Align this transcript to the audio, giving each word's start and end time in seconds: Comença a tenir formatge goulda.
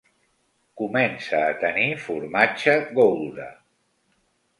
Comença 0.81 1.41
a 1.49 1.51
tenir 1.63 1.89
formatge 2.05 2.73
goulda. 3.01 3.47